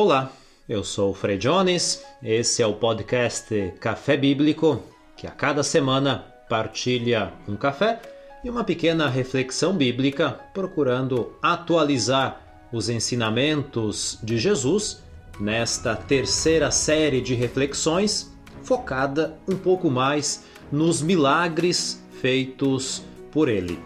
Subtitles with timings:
[0.00, 0.30] Olá,
[0.68, 4.80] eu sou o Frei Jones, esse é o podcast Café Bíblico,
[5.16, 8.00] que a cada semana partilha um café
[8.44, 12.40] e uma pequena reflexão bíblica, procurando atualizar
[12.72, 15.02] os ensinamentos de Jesus
[15.40, 23.02] nesta terceira série de reflexões, focada um pouco mais nos milagres feitos
[23.32, 23.80] por ele.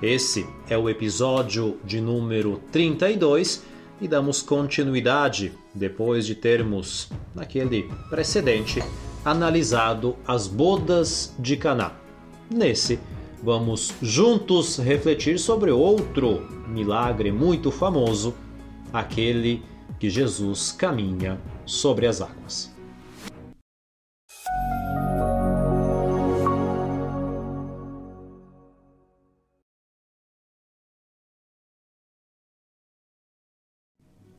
[0.00, 3.66] Esse é o episódio de número 32
[4.00, 8.82] e damos continuidade depois de termos, naquele precedente,
[9.24, 11.92] analisado as bodas de Caná.
[12.50, 12.98] Nesse,
[13.42, 18.34] vamos juntos refletir sobre outro milagre muito famoso,
[18.92, 19.62] aquele
[19.98, 22.77] que Jesus caminha sobre as águas.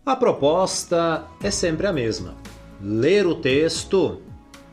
[0.10, 2.36] A proposta é sempre a mesma:
[2.82, 4.20] ler o texto,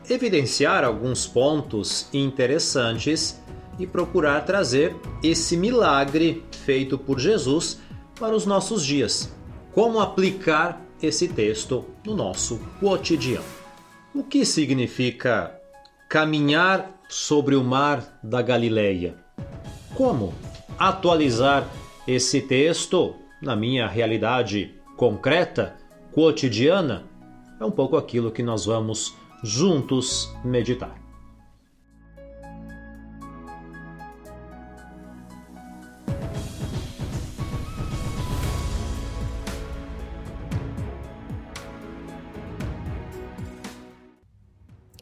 [0.09, 3.39] evidenciar alguns pontos interessantes
[3.77, 7.79] e procurar trazer esse milagre feito por Jesus
[8.19, 9.31] para os nossos dias.
[9.75, 13.45] Como aplicar esse texto no nosso cotidiano?
[14.15, 15.55] O que significa
[16.09, 19.17] caminhar sobre o mar da Galileia?
[19.93, 20.33] Como
[20.79, 21.69] atualizar
[22.07, 25.77] esse texto na minha realidade concreta,
[26.11, 27.05] cotidiana,
[27.59, 30.95] é um pouco aquilo que nós vamos juntos meditar.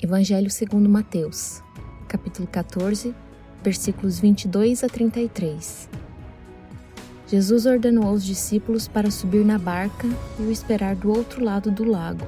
[0.03, 1.63] Evangelho segundo Mateus,
[2.07, 3.15] capítulo 14,
[3.63, 6.05] versículos 22 a 33.
[7.27, 10.07] Jesus ordenou aos discípulos para subir na barca
[10.39, 12.25] e o esperar do outro lado do lago,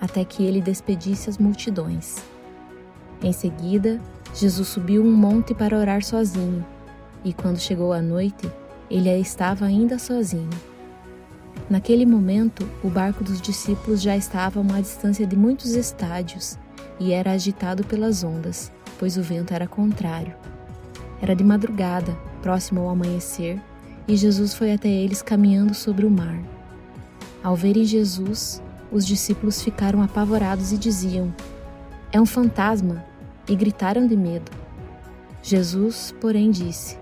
[0.00, 2.16] até que ele despedisse as multidões.
[3.22, 4.00] Em seguida,
[4.34, 6.64] Jesus subiu um monte para orar sozinho,
[7.24, 8.50] e quando chegou a noite,
[8.90, 10.50] ele estava ainda sozinho.
[11.68, 16.58] Naquele momento, o barco dos discípulos já estava a uma distância de muitos estádios
[16.98, 20.34] e era agitado pelas ondas, pois o vento era contrário.
[21.22, 23.60] Era de madrugada, próximo ao amanhecer,
[24.10, 26.36] e Jesus foi até eles caminhando sobre o mar.
[27.44, 28.60] Ao verem Jesus,
[28.90, 31.32] os discípulos ficaram apavorados e diziam:
[32.10, 33.04] É um fantasma!
[33.48, 34.50] e gritaram de medo.
[35.44, 36.98] Jesus, porém, disse: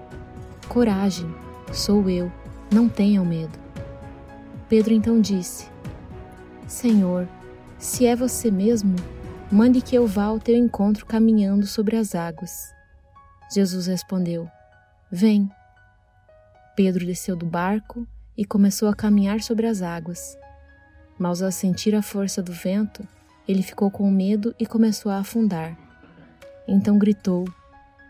[0.69, 1.35] Coragem,
[1.73, 2.31] sou eu,
[2.71, 3.59] não tenham medo.
[4.69, 5.67] Pedro então disse:
[6.67, 7.27] Senhor,
[7.79, 8.97] se é você mesmo,
[9.51, 12.71] mande que eu vá ao teu encontro caminhando sobre as águas.
[13.51, 14.47] Jesus respondeu:
[15.11, 15.51] Vem.
[16.79, 18.07] Pedro desceu do barco
[18.37, 20.39] e começou a caminhar sobre as águas.
[21.19, 23.03] Mas ao sentir a força do vento,
[23.49, 25.77] ele ficou com medo e começou a afundar.
[26.69, 27.47] Então gritou: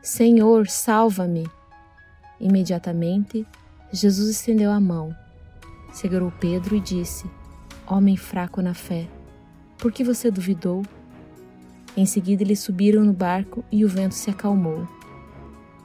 [0.03, 1.49] Senhor, salva-me!
[2.39, 3.47] Imediatamente,
[3.91, 5.17] Jesus estendeu a mão,
[5.91, 7.25] segurou Pedro e disse:
[7.87, 9.09] Homem fraco na fé,
[9.79, 10.83] por que você duvidou?
[11.97, 14.87] Em seguida, eles subiram no barco e o vento se acalmou.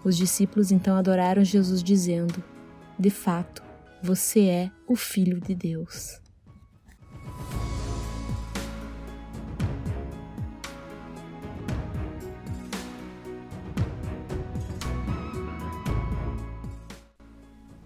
[0.03, 2.43] Os discípulos então adoraram Jesus, dizendo:
[3.03, 3.61] de fato,
[4.01, 6.21] você é o Filho de Deus.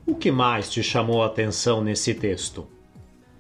[0.06, 2.68] O que mais te chamou a atenção nesse texto?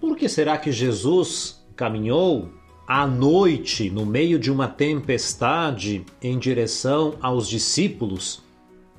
[0.01, 2.49] Por que será que Jesus caminhou
[2.87, 8.41] à noite, no meio de uma tempestade, em direção aos discípulos?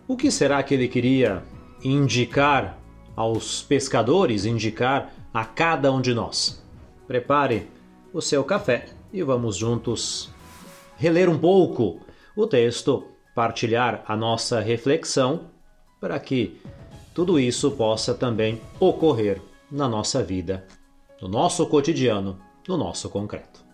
[0.06, 1.42] O que será que ele queria
[1.82, 2.78] indicar
[3.14, 6.62] aos pescadores, indicar a cada um de nós.
[7.06, 7.68] Prepare
[8.12, 10.30] o seu café e vamos juntos
[10.96, 12.00] reler um pouco
[12.36, 15.42] o texto, partilhar a nossa reflexão
[16.00, 16.60] para que
[17.14, 19.40] tudo isso possa também ocorrer
[19.70, 20.66] na nossa vida,
[21.20, 23.64] no nosso cotidiano, no nosso concreto.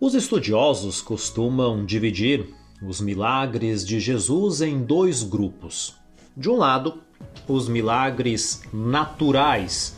[0.00, 5.94] Os estudiosos costumam dividir os milagres de Jesus em dois grupos.
[6.36, 7.00] De um lado,
[7.46, 9.96] os milagres naturais,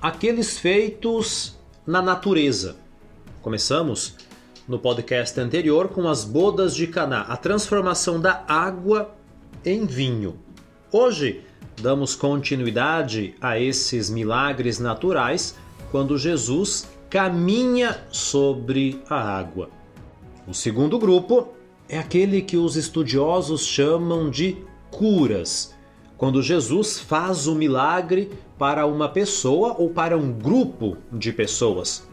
[0.00, 2.76] aqueles feitos na natureza.
[3.40, 4.14] Começamos
[4.68, 9.14] no podcast anterior com as bodas de Caná, a transformação da água
[9.64, 10.38] em vinho.
[10.92, 11.42] Hoje
[11.80, 15.54] damos continuidade a esses milagres naturais
[15.90, 19.70] quando Jesus caminha sobre a água.
[20.46, 21.48] O segundo grupo
[21.88, 24.56] é aquele que os estudiosos chamam de
[24.90, 25.74] curas.
[26.16, 32.08] quando Jesus faz o milagre para uma pessoa ou para um grupo de pessoas.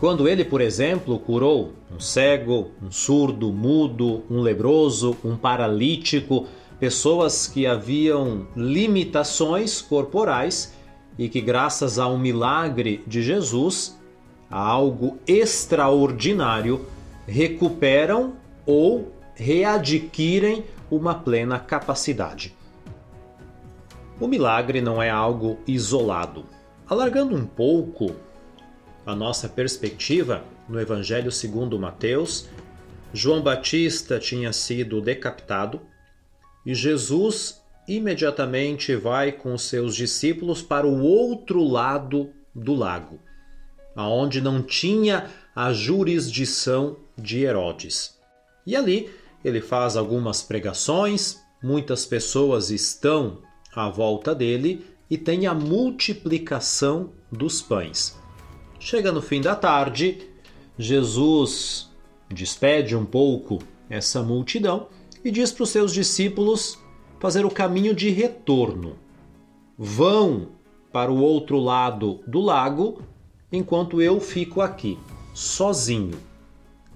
[0.00, 6.46] Quando ele, por exemplo, curou um cego, um surdo, mudo, um leproso, um paralítico,
[6.78, 10.72] pessoas que haviam limitações corporais
[11.18, 14.00] e que, graças a um milagre de Jesus,
[14.50, 16.80] a algo extraordinário,
[17.26, 18.32] recuperam
[18.64, 22.54] ou readquirem uma plena capacidade.
[24.20, 26.44] O milagre não é algo isolado.
[26.86, 28.14] Alargando um pouco
[29.06, 32.50] a nossa perspectiva no Evangelho segundo Mateus,
[33.14, 35.80] João Batista tinha sido decapitado
[36.66, 43.18] e Jesus imediatamente vai com seus discípulos para o outro lado do lago,
[43.96, 48.20] aonde não tinha a jurisdição de Herodes.
[48.66, 49.10] E ali
[49.44, 53.38] ele faz algumas pregações, muitas pessoas estão
[53.74, 58.18] à volta dele e tem a multiplicação dos pães.
[58.78, 60.28] Chega no fim da tarde,
[60.78, 61.90] Jesus
[62.28, 63.58] despede um pouco
[63.88, 64.88] essa multidão
[65.24, 66.78] e diz para os seus discípulos
[67.18, 68.96] fazer o caminho de retorno.
[69.76, 70.48] Vão
[70.92, 73.02] para o outro lado do lago,
[73.52, 74.98] enquanto eu fico aqui,
[75.34, 76.18] sozinho.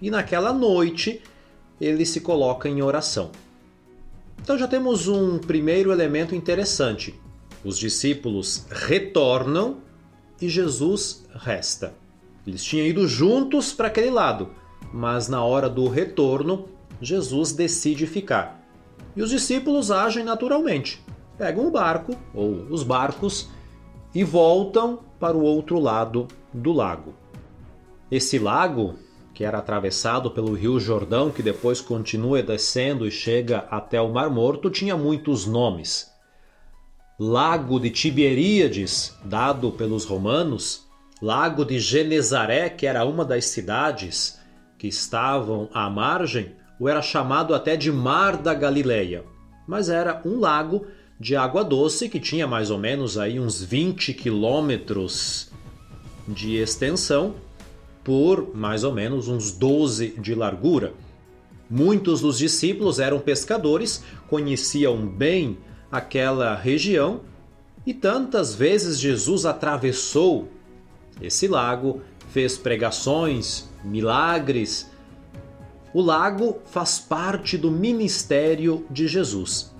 [0.01, 1.21] E naquela noite
[1.85, 3.31] ele se coloca em oração.
[4.43, 7.15] Então já temos um primeiro elemento interessante.
[7.65, 9.79] Os discípulos retornam
[10.41, 11.95] e Jesus resta.
[12.47, 14.51] Eles tinham ido juntos para aquele lado,
[14.93, 16.69] mas na hora do retorno,
[17.01, 18.63] Jesus decide ficar.
[19.17, 21.03] E os discípulos agem naturalmente.
[21.39, 23.49] Pegam o barco, ou os barcos,
[24.15, 27.15] e voltam para o outro lado do lago.
[28.11, 28.95] Esse lago
[29.35, 34.31] que era atravessado pelo Rio Jordão, que depois continua descendo e chega até o Mar
[34.31, 36.09] Morto, tinha muitos nomes.
[37.19, 40.85] Lago de Tiberíades, dado pelos romanos,
[41.21, 44.39] Lago de Genezaré, que era uma das cidades
[44.79, 49.25] que estavam à margem, ou era chamado até de Mar da Galileia,
[49.67, 50.87] mas era um lago
[51.19, 55.51] de água doce que tinha mais ou menos aí uns 20 quilômetros
[56.27, 57.35] de extensão
[58.05, 60.93] por mais ou menos uns 12 de largura.
[61.69, 65.57] Muitos dos discípulos eram pescadores, conheciam bem
[65.91, 67.23] aquela região
[67.87, 70.49] e tantas vezes Jesus atravessou
[71.21, 74.91] esse lago, fez pregações, milagres.
[75.93, 79.75] O lago faz parte do ministério de Jesus.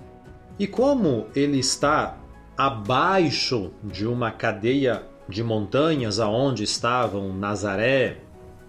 [0.57, 2.17] E como ele está
[2.57, 8.17] abaixo de uma cadeia de montanhas aonde estavam Nazaré,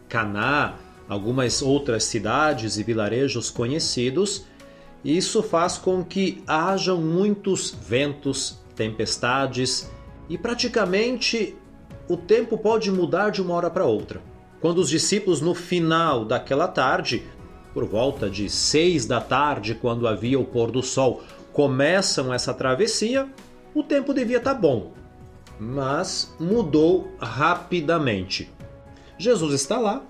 [0.09, 0.75] Caná,
[1.09, 4.45] algumas outras cidades e vilarejos conhecidos,
[5.05, 9.91] isso faz com que hajam muitos ventos, tempestades
[10.29, 11.55] e praticamente
[12.09, 14.21] o tempo pode mudar de uma hora para outra.
[14.61, 17.23] Quando os discípulos, no final daquela tarde,
[17.73, 21.23] por volta de seis da tarde, quando havia o pôr do sol,
[21.53, 23.29] começam essa travessia,
[23.75, 24.93] o tempo devia estar tá bom,
[25.59, 28.51] mas mudou rapidamente.
[29.19, 30.03] Jesus está lá,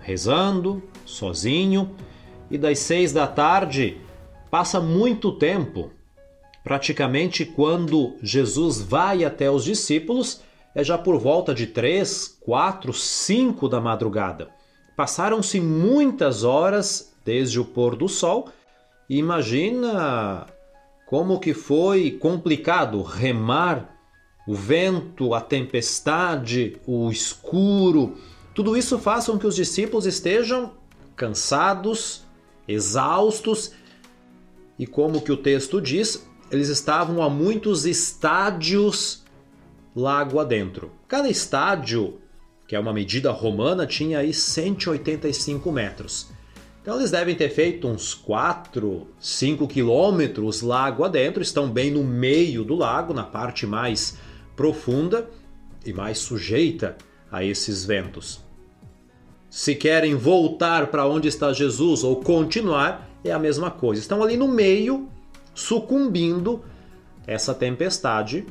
[0.00, 1.94] rezando, sozinho,
[2.50, 3.98] e das seis da tarde
[4.50, 5.90] passa muito tempo.
[6.62, 10.42] Praticamente quando Jesus vai até os discípulos,
[10.74, 14.48] é já por volta de três, quatro, cinco da madrugada.
[14.96, 18.48] Passaram-se muitas horas desde o pôr do sol.
[19.08, 20.46] E imagina
[21.06, 23.97] como que foi complicado remar
[24.48, 28.16] o vento, a tempestade, o escuro,
[28.54, 30.72] tudo isso faz com que os discípulos estejam
[31.14, 32.22] cansados,
[32.66, 33.72] exaustos
[34.78, 39.22] e como que o texto diz, eles estavam a muitos estádios
[39.94, 40.92] lago adentro.
[41.06, 42.18] Cada estádio,
[42.66, 46.28] que é uma medida romana, tinha aí 185 metros.
[46.80, 52.64] Então eles devem ter feito uns 4, 5 quilômetros lago adentro, estão bem no meio
[52.64, 54.16] do lago, na parte mais
[54.58, 55.30] profunda
[55.86, 56.96] e mais sujeita
[57.30, 58.40] a esses ventos.
[59.48, 64.02] Se querem voltar para onde está Jesus ou continuar, é a mesma coisa.
[64.02, 65.08] Estão ali no meio,
[65.54, 66.64] sucumbindo
[67.24, 68.44] essa tempestade.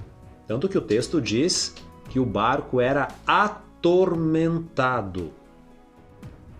[0.47, 1.75] Tanto que o texto diz
[2.09, 5.33] que o barco era atormentado.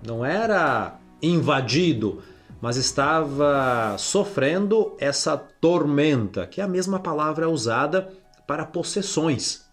[0.06, 2.22] Não era invadido,
[2.60, 8.12] mas estava sofrendo essa tormenta, que é a mesma palavra usada
[8.48, 9.66] para possessões.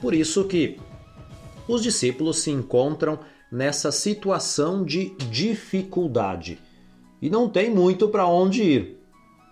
[0.00, 0.78] Por isso que
[1.66, 3.18] os discípulos se encontram
[3.50, 6.58] nessa situação de dificuldade
[7.20, 9.00] e não tem muito para onde ir.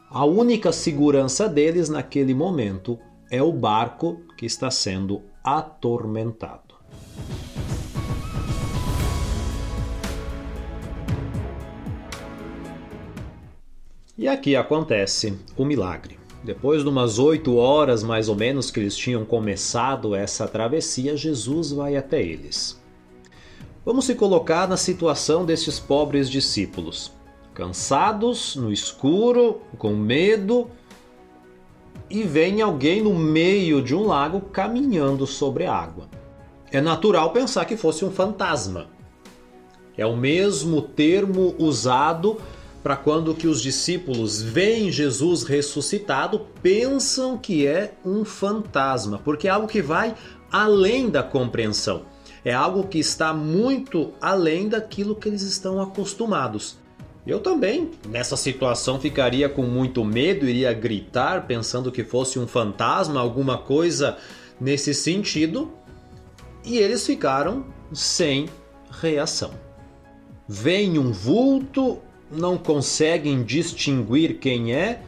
[0.08, 2.98] A única segurança deles naquele momento
[3.30, 6.74] é o barco que está sendo atormentado.
[14.18, 16.21] E aqui acontece o milagre.
[16.44, 21.70] Depois de umas oito horas mais ou menos que eles tinham começado essa travessia, Jesus
[21.70, 22.80] vai até eles.
[23.84, 27.12] Vamos se colocar na situação desses pobres discípulos,
[27.54, 30.68] cansados, no escuro, com medo,
[32.10, 36.08] e vem alguém no meio de um lago caminhando sobre a água.
[36.72, 38.88] É natural pensar que fosse um fantasma.
[39.96, 42.38] É o mesmo termo usado
[42.82, 49.50] para quando que os discípulos veem Jesus ressuscitado, pensam que é um fantasma, porque é
[49.50, 50.14] algo que vai
[50.50, 52.02] além da compreensão.
[52.44, 56.76] É algo que está muito além daquilo que eles estão acostumados.
[57.24, 63.20] Eu também, nessa situação, ficaria com muito medo, iria gritar pensando que fosse um fantasma,
[63.20, 64.18] alguma coisa
[64.60, 65.70] nesse sentido,
[66.64, 68.48] e eles ficaram sem
[68.90, 69.52] reação.
[70.48, 72.00] Vem um vulto
[72.32, 75.02] não conseguem distinguir quem é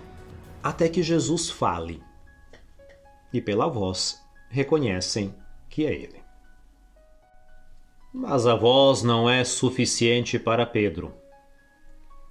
[0.63, 2.03] até que Jesus fale.
[3.33, 5.35] E pela voz reconhecem
[5.69, 6.23] que é ele.
[8.13, 11.15] Mas a voz não é suficiente para Pedro.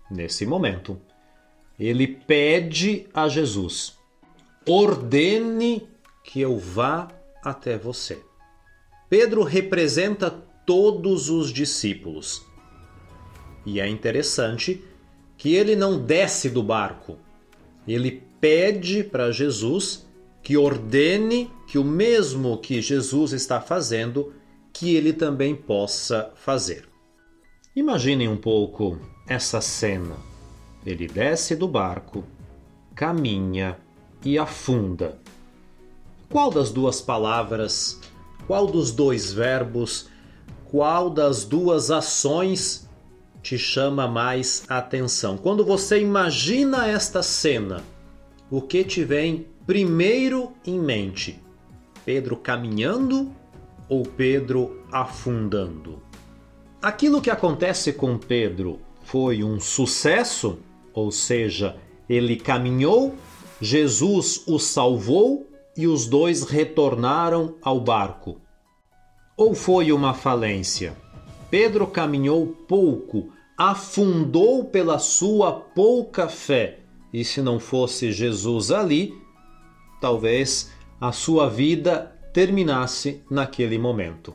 [0.10, 1.02] Nesse momento,
[1.78, 3.98] ele pede a Jesus:
[4.66, 5.90] ordene
[6.24, 7.10] que eu vá
[7.44, 8.24] até você.
[9.10, 10.30] Pedro representa
[10.66, 12.53] todos os discípulos
[13.66, 14.84] e é interessante
[15.38, 17.18] que ele não desce do barco.
[17.88, 20.06] Ele pede para Jesus
[20.42, 24.34] que ordene que o mesmo que Jesus está fazendo,
[24.72, 26.88] que ele também possa fazer.
[27.76, 30.16] Imaginem um pouco essa cena.
[30.86, 32.26] Ele desce do barco,
[32.94, 33.78] caminha
[34.24, 35.18] e afunda.
[36.30, 38.00] Qual das duas palavras,
[38.46, 40.10] qual dos dois verbos,
[40.66, 42.90] qual das duas ações
[43.44, 45.38] te chama mais atenção?
[45.38, 47.84] Quando você imagina esta cena,
[48.50, 51.44] o que te vem primeiro em mente?
[52.06, 53.32] Pedro caminhando
[53.90, 56.02] ou Pedro afundando?
[56.82, 60.60] Aquilo que acontece com Pedro foi um sucesso,
[60.94, 61.76] ou seja,
[62.08, 63.14] ele caminhou,
[63.60, 68.40] Jesus o salvou e os dois retornaram ao barco.
[69.36, 71.03] Ou foi uma falência?
[71.54, 76.80] Pedro caminhou pouco, afundou pela sua pouca fé.
[77.14, 79.14] E se não fosse Jesus ali,
[80.02, 84.34] talvez a sua vida terminasse naquele momento.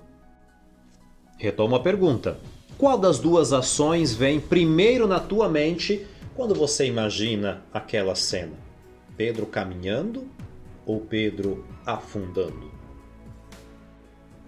[1.37, 2.39] Retomo a pergunta:
[2.79, 6.07] qual das duas ações vem primeiro na tua mente
[6.37, 8.55] quando você imagina aquela cena?
[9.17, 10.29] Pedro caminhando
[10.87, 12.78] ou Pedro afundando?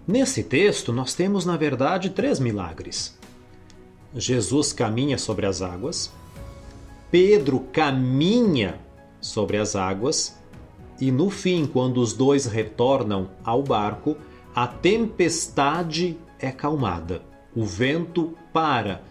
[0.07, 3.17] Nesse texto, nós temos, na verdade, três milagres.
[4.13, 6.11] Jesus caminha sobre as águas,
[7.09, 8.79] Pedro caminha
[9.19, 10.37] sobre as águas,
[10.99, 14.15] e no fim, quando os dois retornam ao barco,
[14.55, 17.21] a tempestade é calmada,
[17.55, 19.01] o vento para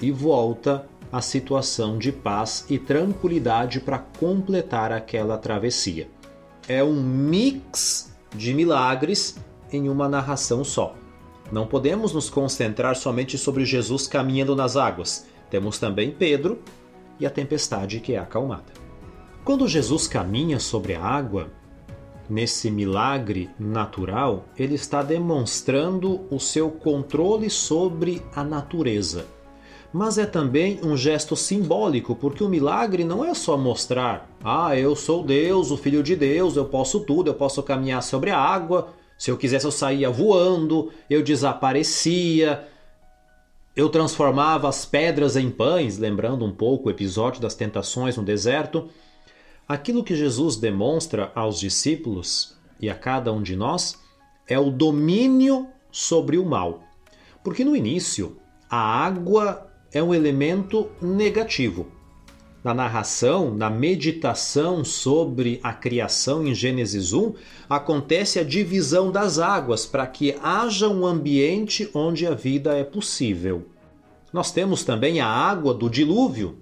[0.00, 6.08] e volta a situação de paz e tranquilidade para completar aquela travessia.
[6.68, 9.36] É um mix de milagres
[9.72, 10.94] em uma narração só.
[11.50, 15.26] Não podemos nos concentrar somente sobre Jesus caminhando nas águas.
[15.48, 16.58] Temos também Pedro
[17.20, 18.72] e a tempestade que é acalmada.
[19.44, 21.48] Quando Jesus caminha sobre a água,
[22.28, 29.26] nesse milagre natural, ele está demonstrando o seu controle sobre a natureza.
[29.92, 34.96] Mas é também um gesto simbólico, porque o milagre não é só mostrar: ah, eu
[34.96, 38.88] sou Deus, o Filho de Deus, eu posso tudo, eu posso caminhar sobre a água,
[39.18, 42.66] se eu quisesse, eu saía voando, eu desaparecia,
[43.74, 48.88] eu transformava as pedras em pães, lembrando um pouco o episódio das tentações no deserto.
[49.66, 53.98] Aquilo que Jesus demonstra aos discípulos e a cada um de nós
[54.46, 56.84] é o domínio sobre o mal.
[57.42, 58.36] Porque no início,
[58.68, 61.95] a água é um elemento negativo
[62.66, 67.32] na narração, na meditação sobre a criação em Gênesis 1,
[67.70, 73.68] acontece a divisão das águas para que haja um ambiente onde a vida é possível.
[74.32, 76.56] Nós temos também a água do dilúvio,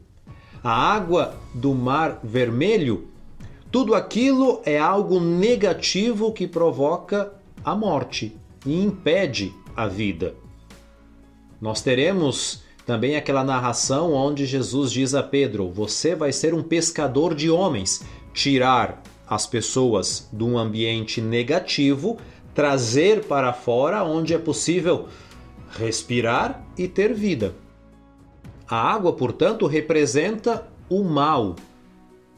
[0.63, 3.09] a água do Mar Vermelho.
[3.73, 7.33] Tudo aquilo é algo negativo que provoca
[7.65, 10.35] a morte e impede a vida.
[11.59, 17.35] Nós teremos Também aquela narração onde Jesus diz a Pedro: Você vai ser um pescador
[17.35, 22.19] de homens, tirar as pessoas de um ambiente negativo,
[22.55, 25.09] trazer para fora onde é possível
[25.79, 27.55] respirar e ter vida.
[28.69, 31.57] A água, portanto, representa o mal.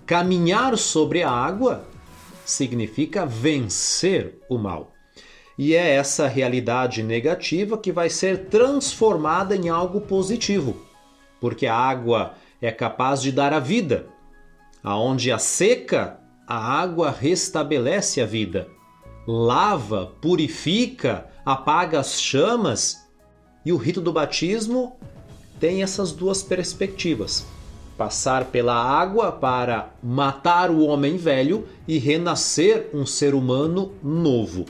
[0.05, 1.85] Caminhar sobre a água
[2.45, 4.96] significa vencer o mal.
[5.59, 10.77] E é essa realidade negativa que vai ser transformada em algo positivo,
[11.41, 14.07] porque a água é capaz de dar a vida.
[14.83, 18.69] Aonde a seca, a água restabelece a vida,
[19.27, 23.05] lava, purifica, apaga as chamas.
[23.65, 24.97] E o rito do batismo
[25.59, 27.47] tem essas duas perspectivas:
[27.97, 34.67] passar pela água para matar o homem velho e renascer um ser humano novo.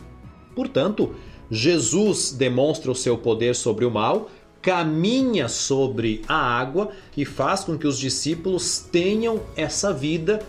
[0.56, 1.14] Portanto,
[1.50, 4.30] Jesus demonstra o seu poder sobre o mal,
[4.62, 10.40] caminha sobre a água e faz com que os discípulos tenham essa vida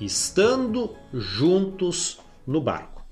[0.00, 3.02] estando juntos no barco.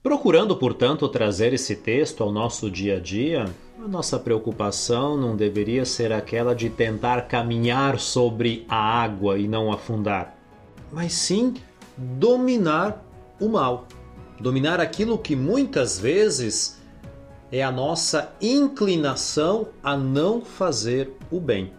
[0.00, 3.44] Procurando, portanto, trazer esse texto ao nosso dia a dia,
[3.82, 9.72] a nossa preocupação não deveria ser aquela de tentar caminhar sobre a água e não
[9.72, 10.39] afundar
[10.92, 11.54] mas sim
[11.96, 13.04] dominar
[13.40, 13.86] o mal.
[14.40, 16.80] Dominar aquilo que muitas vezes
[17.52, 21.72] é a nossa inclinação a não fazer o bem.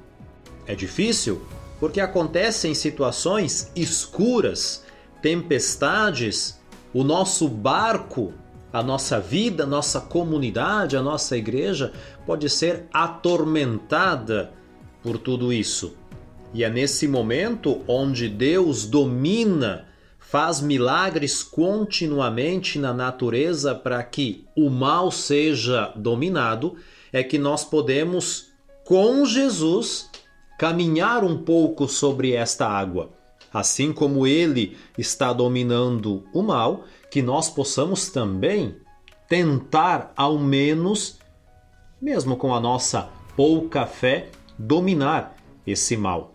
[0.68, 1.42] É difícil
[1.80, 4.84] porque acontecem situações escuras,
[5.22, 6.60] tempestades,
[6.94, 8.34] o nosso barco,
[8.72, 11.92] a nossa vida, a nossa comunidade, a nossa igreja
[12.26, 14.54] pode ser atormentada
[15.02, 15.96] por tudo isso.
[16.54, 19.86] E é nesse momento onde Deus domina,
[20.20, 26.76] faz milagres continuamente na natureza para que o mal seja dominado,
[27.12, 28.48] é que nós podemos,
[28.86, 30.10] com Jesus,
[30.58, 33.10] caminhar um pouco sobre esta água.
[33.54, 38.78] Assim como ele está dominando o mal, que nós possamos também
[39.28, 41.20] tentar, ao menos,
[42.02, 45.36] mesmo com a nossa pouca fé, dominar
[45.66, 46.31] esse mal.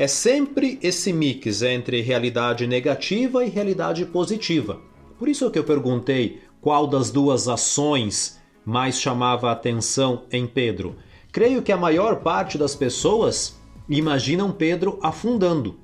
[0.00, 4.80] É sempre esse mix entre realidade negativa e realidade positiva.
[5.18, 10.96] Por isso que eu perguntei qual das duas ações mais chamava a atenção em Pedro.
[11.30, 13.60] Creio que a maior parte das pessoas
[13.90, 15.78] imaginam Pedro afundando,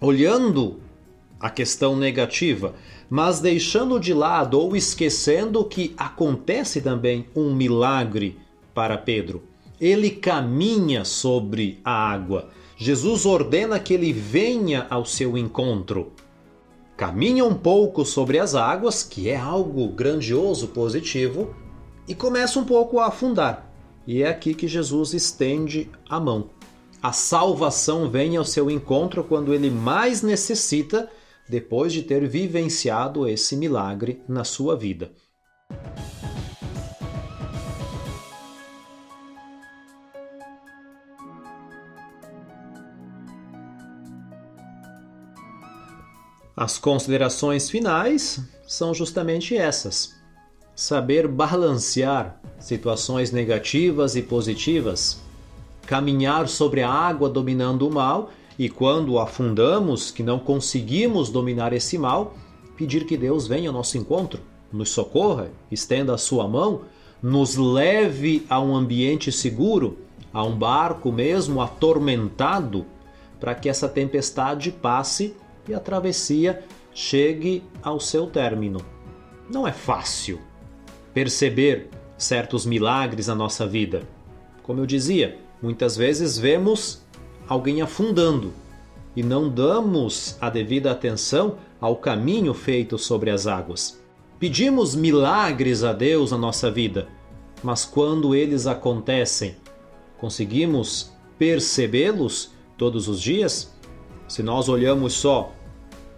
[0.00, 0.80] olhando
[1.38, 2.74] a questão negativa,
[3.08, 8.36] mas deixando de lado ou esquecendo que acontece também um milagre
[8.74, 9.44] para Pedro.
[9.80, 12.50] Ele caminha sobre a água.
[12.80, 16.12] Jesus ordena que ele venha ao seu encontro.
[16.96, 21.56] Caminha um pouco sobre as águas, que é algo grandioso, positivo,
[22.06, 23.68] e começa um pouco a afundar.
[24.06, 26.50] E é aqui que Jesus estende a mão.
[27.02, 31.10] A salvação vem ao seu encontro quando ele mais necessita,
[31.48, 35.10] depois de ter vivenciado esse milagre na sua vida.
[46.60, 50.16] As considerações finais são justamente essas:
[50.74, 55.20] saber balancear situações negativas e positivas,
[55.86, 61.96] caminhar sobre a água dominando o mal e quando afundamos, que não conseguimos dominar esse
[61.96, 62.34] mal,
[62.76, 64.40] pedir que Deus venha ao nosso encontro,
[64.72, 66.80] nos socorra, estenda a sua mão,
[67.22, 69.96] nos leve a um ambiente seguro,
[70.32, 72.84] a um barco mesmo atormentado,
[73.38, 75.36] para que essa tempestade passe
[75.68, 78.80] e a travessia chegue ao seu término.
[79.50, 80.40] Não é fácil
[81.12, 84.02] perceber certos milagres na nossa vida.
[84.62, 87.02] Como eu dizia, muitas vezes vemos
[87.48, 88.52] alguém afundando
[89.14, 94.00] e não damos a devida atenção ao caminho feito sobre as águas.
[94.38, 97.08] Pedimos milagres a Deus na nossa vida,
[97.62, 99.56] mas quando eles acontecem,
[100.18, 103.74] conseguimos percebê-los todos os dias?
[104.28, 105.52] Se nós olhamos só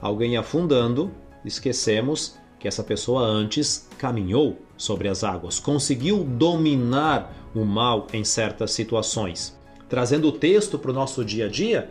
[0.01, 1.11] alguém afundando,
[1.45, 8.73] esquecemos que essa pessoa antes caminhou sobre as águas, conseguiu dominar o mal em certas
[8.73, 9.59] situações.
[9.89, 11.91] Trazendo o texto para o nosso dia a dia,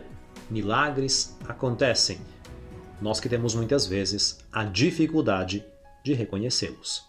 [0.50, 2.18] milagres acontecem.
[3.00, 5.64] Nós que temos muitas vezes a dificuldade
[6.04, 7.02] de reconhecê-los.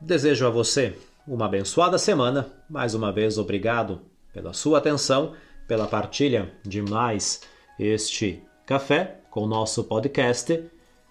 [0.00, 2.52] Desejo a você uma abençoada semana.
[2.68, 4.00] Mais uma vez, obrigado
[4.32, 5.34] pela sua atenção,
[5.66, 7.40] pela partilha de mais
[7.78, 10.64] este café com o nosso podcast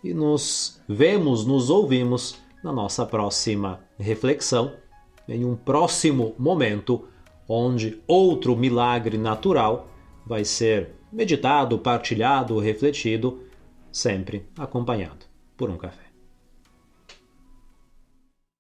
[0.04, 4.74] e nos vemos, nos ouvimos na nossa próxima reflexão,
[5.28, 7.08] em um próximo momento,
[7.48, 9.90] onde outro milagre natural
[10.26, 13.44] vai ser meditado, partilhado, refletido,
[13.92, 15.26] sempre acompanhado
[15.58, 16.01] por um café.